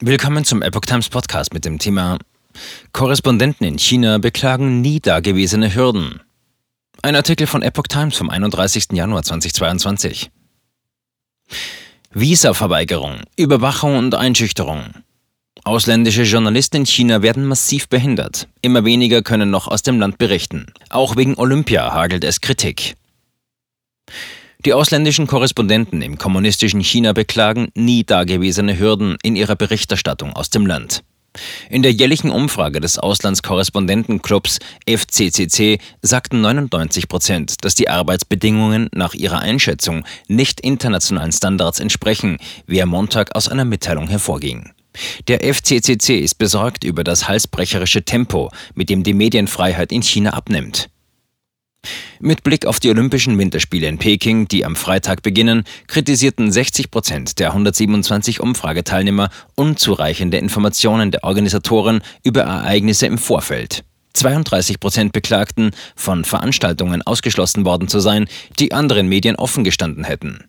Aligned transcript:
Willkommen 0.00 0.44
zum 0.44 0.60
Epoch 0.60 0.80
Times 0.80 1.08
Podcast 1.08 1.54
mit 1.54 1.64
dem 1.64 1.78
Thema 1.78 2.18
Korrespondenten 2.90 3.64
in 3.64 3.78
China 3.78 4.18
beklagen 4.18 4.80
nie 4.80 4.98
dagewesene 4.98 5.72
Hürden. 5.72 6.20
Ein 7.02 7.14
Artikel 7.14 7.46
von 7.46 7.62
Epoch 7.62 7.86
Times 7.86 8.16
vom 8.16 8.28
31. 8.28 8.88
Januar 8.90 9.22
2022. 9.22 10.32
Visa-Verweigerung, 12.12 13.20
Überwachung 13.36 13.96
und 13.96 14.16
Einschüchterung. 14.16 14.86
Ausländische 15.62 16.24
Journalisten 16.24 16.78
in 16.78 16.86
China 16.86 17.22
werden 17.22 17.44
massiv 17.44 17.88
behindert. 17.88 18.48
Immer 18.62 18.84
weniger 18.84 19.22
können 19.22 19.50
noch 19.50 19.68
aus 19.68 19.82
dem 19.82 20.00
Land 20.00 20.18
berichten. 20.18 20.72
Auch 20.90 21.14
wegen 21.14 21.38
Olympia 21.38 21.92
hagelt 21.92 22.24
es 22.24 22.40
Kritik. 22.40 22.96
Die 24.64 24.72
ausländischen 24.72 25.26
Korrespondenten 25.26 26.00
im 26.00 26.16
kommunistischen 26.16 26.80
China 26.80 27.12
beklagen 27.12 27.68
nie 27.74 28.02
dagewesene 28.02 28.78
Hürden 28.78 29.18
in 29.22 29.36
ihrer 29.36 29.56
Berichterstattung 29.56 30.32
aus 30.32 30.48
dem 30.48 30.66
Land. 30.66 31.04
In 31.68 31.82
der 31.82 31.92
jährlichen 31.92 32.30
Umfrage 32.30 32.80
des 32.80 32.98
Auslandskorrespondentenclubs 32.98 34.60
FCCC 34.88 35.80
sagten 36.00 36.40
99 36.40 37.08
Prozent, 37.08 37.64
dass 37.64 37.74
die 37.74 37.90
Arbeitsbedingungen 37.90 38.88
nach 38.92 39.12
ihrer 39.12 39.40
Einschätzung 39.40 40.04
nicht 40.28 40.60
internationalen 40.60 41.32
Standards 41.32 41.80
entsprechen, 41.80 42.38
wie 42.66 42.80
am 42.80 42.88
Montag 42.88 43.34
aus 43.34 43.48
einer 43.48 43.66
Mitteilung 43.66 44.08
hervorging. 44.08 44.70
Der 45.28 45.40
FCCC 45.42 46.20
ist 46.20 46.38
besorgt 46.38 46.84
über 46.84 47.04
das 47.04 47.28
halsbrecherische 47.28 48.04
Tempo, 48.04 48.50
mit 48.74 48.88
dem 48.88 49.02
die 49.02 49.12
Medienfreiheit 49.12 49.92
in 49.92 50.02
China 50.02 50.30
abnimmt. 50.30 50.88
Mit 52.20 52.42
Blick 52.42 52.66
auf 52.66 52.80
die 52.80 52.90
Olympischen 52.90 53.38
Winterspiele 53.38 53.86
in 53.86 53.98
Peking, 53.98 54.48
die 54.48 54.64
am 54.64 54.76
Freitag 54.76 55.22
beginnen, 55.22 55.64
kritisierten 55.86 56.50
60 56.50 56.90
Prozent 56.90 57.38
der 57.38 57.48
127 57.48 58.40
Umfrageteilnehmer 58.40 59.30
unzureichende 59.54 60.38
Informationen 60.38 61.10
der 61.10 61.24
Organisatoren 61.24 62.02
über 62.22 62.42
Ereignisse 62.42 63.06
im 63.06 63.18
Vorfeld. 63.18 63.84
32 64.14 64.80
Prozent 64.80 65.12
beklagten, 65.12 65.72
von 65.96 66.24
Veranstaltungen 66.24 67.02
ausgeschlossen 67.02 67.64
worden 67.64 67.88
zu 67.88 68.00
sein, 68.00 68.26
die 68.58 68.72
anderen 68.72 69.08
Medien 69.08 69.36
offen 69.36 69.64
gestanden 69.64 70.04
hätten. 70.04 70.44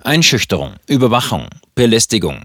Einschüchterung, 0.00 0.74
Überwachung, 0.86 1.48
Belästigung, 1.74 2.44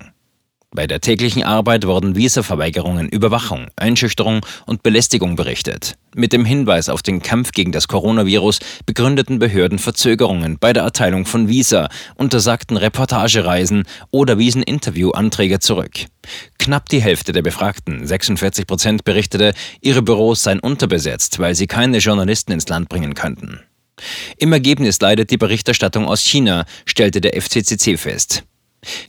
bei 0.77 0.85
der 0.85 1.01
täglichen 1.01 1.43
Arbeit 1.43 1.87
wurden 1.87 2.15
Visaverweigerungen, 2.15 3.09
Überwachung, 3.09 3.65
Einschüchterung 3.77 4.45
und 4.67 4.83
Belästigung 4.83 5.35
berichtet. 5.35 5.97
Mit 6.13 6.33
dem 6.33 6.45
Hinweis 6.45 6.87
auf 6.87 7.01
den 7.01 7.23
Kampf 7.23 7.51
gegen 7.51 7.71
das 7.71 7.87
Coronavirus 7.87 8.59
begründeten 8.85 9.39
Behörden 9.39 9.79
Verzögerungen 9.79 10.59
bei 10.59 10.73
der 10.73 10.83
Erteilung 10.83 11.25
von 11.25 11.47
Visa, 11.47 11.89
untersagten 12.13 12.77
Reportagereisen 12.77 13.85
oder 14.11 14.37
wiesen 14.37 14.61
Interviewanträge 14.61 15.57
zurück. 15.57 16.05
Knapp 16.59 16.89
die 16.89 17.01
Hälfte 17.01 17.31
der 17.31 17.41
Befragten, 17.41 18.05
46 18.05 18.67
Prozent, 18.67 19.03
berichtete, 19.03 19.55
ihre 19.81 20.03
Büros 20.03 20.43
seien 20.43 20.59
unterbesetzt, 20.59 21.39
weil 21.39 21.55
sie 21.55 21.65
keine 21.65 21.97
Journalisten 21.97 22.51
ins 22.51 22.69
Land 22.69 22.87
bringen 22.87 23.15
könnten. 23.15 23.61
Im 24.37 24.53
Ergebnis 24.53 25.01
leidet 25.01 25.31
die 25.31 25.37
Berichterstattung 25.37 26.05
aus 26.05 26.21
China, 26.21 26.65
stellte 26.85 27.19
der 27.19 27.41
FCCC 27.41 27.97
fest. 27.97 28.43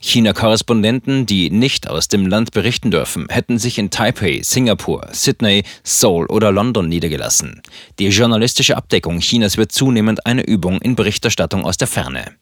China-Korrespondenten, 0.01 1.25
die 1.25 1.51
nicht 1.51 1.89
aus 1.89 2.07
dem 2.07 2.25
Land 2.25 2.51
berichten 2.51 2.91
dürfen, 2.91 3.27
hätten 3.29 3.59
sich 3.59 3.77
in 3.77 3.91
Taipei, 3.91 4.41
Singapur, 4.43 5.07
Sydney, 5.11 5.63
Seoul 5.83 6.25
oder 6.27 6.51
London 6.51 6.89
niedergelassen. 6.89 7.61
Die 7.99 8.07
journalistische 8.07 8.75
Abdeckung 8.75 9.19
Chinas 9.19 9.57
wird 9.57 9.71
zunehmend 9.71 10.25
eine 10.25 10.45
Übung 10.45 10.81
in 10.81 10.95
Berichterstattung 10.95 11.65
aus 11.65 11.77
der 11.77 11.87
Ferne. 11.87 12.35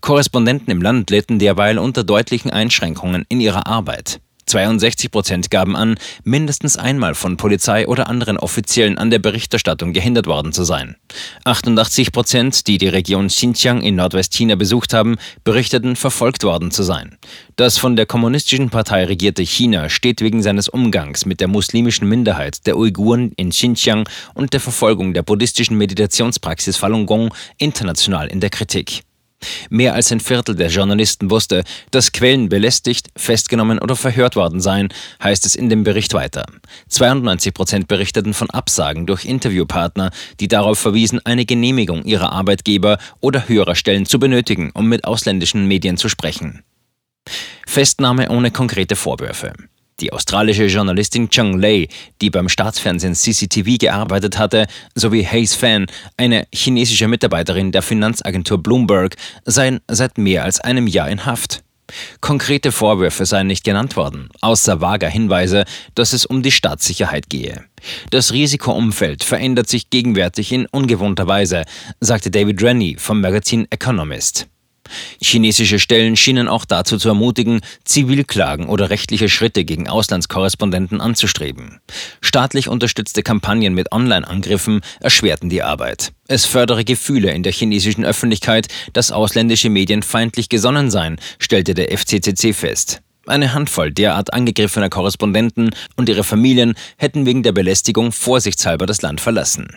Korrespondenten 0.00 0.70
im 0.70 0.82
Land 0.82 1.10
litten 1.10 1.38
derweil 1.38 1.78
unter 1.78 2.04
deutlichen 2.04 2.50
Einschränkungen 2.50 3.24
in 3.28 3.40
ihrer 3.40 3.66
Arbeit. 3.66 4.20
62 4.48 5.10
Prozent 5.10 5.50
gaben 5.50 5.76
an, 5.76 5.96
mindestens 6.24 6.76
einmal 6.76 7.14
von 7.14 7.36
Polizei 7.36 7.86
oder 7.86 8.08
anderen 8.08 8.38
Offiziellen 8.38 8.98
an 8.98 9.10
der 9.10 9.18
Berichterstattung 9.18 9.92
gehindert 9.92 10.26
worden 10.26 10.52
zu 10.52 10.64
sein. 10.64 10.96
88 11.44 12.12
Prozent, 12.12 12.66
die 12.66 12.78
die 12.78 12.88
Region 12.88 13.28
Xinjiang 13.28 13.82
in 13.82 13.96
Nordwestchina 13.96 14.54
besucht 14.56 14.94
haben, 14.94 15.16
berichteten, 15.44 15.96
verfolgt 15.96 16.44
worden 16.44 16.70
zu 16.70 16.82
sein. 16.82 17.18
Das 17.56 17.78
von 17.78 17.96
der 17.96 18.06
kommunistischen 18.06 18.70
Partei 18.70 19.04
regierte 19.04 19.42
China 19.42 19.88
steht 19.88 20.20
wegen 20.20 20.42
seines 20.42 20.68
Umgangs 20.68 21.26
mit 21.26 21.40
der 21.40 21.48
muslimischen 21.48 22.08
Minderheit 22.08 22.66
der 22.66 22.76
Uiguren 22.76 23.32
in 23.36 23.50
Xinjiang 23.50 24.08
und 24.34 24.52
der 24.52 24.60
Verfolgung 24.60 25.14
der 25.14 25.22
buddhistischen 25.22 25.76
Meditationspraxis 25.76 26.76
Falun 26.76 27.06
Gong 27.06 27.34
international 27.58 28.28
in 28.28 28.40
der 28.40 28.50
Kritik. 28.50 29.02
Mehr 29.70 29.94
als 29.94 30.10
ein 30.10 30.20
Viertel 30.20 30.56
der 30.56 30.68
Journalisten 30.68 31.30
wusste, 31.30 31.62
dass 31.90 32.12
Quellen 32.12 32.48
belästigt, 32.48 33.08
festgenommen 33.16 33.78
oder 33.78 33.96
verhört 33.96 34.36
worden 34.36 34.60
seien, 34.60 34.88
heißt 35.22 35.46
es 35.46 35.54
in 35.54 35.68
dem 35.68 35.84
Bericht 35.84 36.14
weiter. 36.14 36.46
92 36.88 37.54
Prozent 37.54 37.88
berichteten 37.88 38.34
von 38.34 38.50
Absagen 38.50 39.06
durch 39.06 39.24
Interviewpartner, 39.24 40.10
die 40.40 40.48
darauf 40.48 40.78
verwiesen, 40.78 41.20
eine 41.24 41.44
Genehmigung 41.44 42.04
ihrer 42.04 42.32
Arbeitgeber 42.32 42.98
oder 43.20 43.48
höherer 43.48 43.74
Stellen 43.74 44.06
zu 44.06 44.18
benötigen, 44.18 44.70
um 44.74 44.88
mit 44.88 45.04
ausländischen 45.04 45.66
Medien 45.66 45.96
zu 45.96 46.08
sprechen. 46.08 46.64
Festnahme 47.66 48.30
ohne 48.30 48.50
konkrete 48.50 48.96
Vorwürfe. 48.96 49.52
Die 50.00 50.12
australische 50.12 50.66
Journalistin 50.66 51.28
Chung 51.28 51.58
Lei, 51.58 51.88
die 52.20 52.30
beim 52.30 52.48
Staatsfernsehen 52.48 53.14
CCTV 53.14 53.78
gearbeitet 53.78 54.38
hatte, 54.38 54.66
sowie 54.94 55.24
Hayes 55.24 55.56
Fan, 55.56 55.86
eine 56.16 56.46
chinesische 56.54 57.08
Mitarbeiterin 57.08 57.72
der 57.72 57.82
Finanzagentur 57.82 58.62
Bloomberg, 58.62 59.16
seien 59.44 59.80
seit 59.88 60.16
mehr 60.16 60.44
als 60.44 60.60
einem 60.60 60.86
Jahr 60.86 61.10
in 61.10 61.26
Haft. 61.26 61.64
Konkrete 62.20 62.70
Vorwürfe 62.70 63.26
seien 63.26 63.46
nicht 63.46 63.64
genannt 63.64 63.96
worden, 63.96 64.28
außer 64.40 64.80
vager 64.80 65.08
Hinweise, 65.08 65.64
dass 65.94 66.12
es 66.12 66.26
um 66.26 66.42
die 66.42 66.52
Staatssicherheit 66.52 67.28
gehe. 67.28 67.64
Das 68.10 68.32
Risikoumfeld 68.32 69.24
verändert 69.24 69.68
sich 69.68 69.90
gegenwärtig 69.90 70.52
in 70.52 70.66
ungewohnter 70.66 71.26
Weise, 71.26 71.64
sagte 72.00 72.30
David 72.30 72.62
Rennie 72.62 72.96
vom 72.98 73.20
Magazin 73.20 73.66
Economist. 73.70 74.46
Chinesische 75.20 75.78
Stellen 75.78 76.16
schienen 76.16 76.48
auch 76.48 76.64
dazu 76.64 76.98
zu 76.98 77.08
ermutigen, 77.08 77.60
Zivilklagen 77.84 78.68
oder 78.68 78.90
rechtliche 78.90 79.28
Schritte 79.28 79.64
gegen 79.64 79.88
Auslandskorrespondenten 79.88 81.00
anzustreben. 81.00 81.80
Staatlich 82.20 82.68
unterstützte 82.68 83.22
Kampagnen 83.22 83.74
mit 83.74 83.92
Online-Angriffen 83.92 84.80
erschwerten 85.00 85.50
die 85.50 85.62
Arbeit. 85.62 86.12
Es 86.26 86.44
fördere 86.44 86.84
Gefühle 86.84 87.32
in 87.32 87.42
der 87.42 87.52
chinesischen 87.52 88.04
Öffentlichkeit, 88.04 88.68
dass 88.92 89.12
ausländische 89.12 89.70
Medien 89.70 90.02
feindlich 90.02 90.48
gesonnen 90.48 90.90
seien, 90.90 91.16
stellte 91.38 91.74
der 91.74 91.96
FCCC 91.96 92.54
fest. 92.54 93.00
Eine 93.26 93.52
Handvoll 93.52 93.92
derart 93.92 94.32
angegriffener 94.32 94.88
Korrespondenten 94.88 95.70
und 95.96 96.08
ihre 96.08 96.24
Familien 96.24 96.74
hätten 96.96 97.26
wegen 97.26 97.42
der 97.42 97.52
Belästigung 97.52 98.10
vorsichtshalber 98.10 98.86
das 98.86 99.02
Land 99.02 99.20
verlassen. 99.20 99.76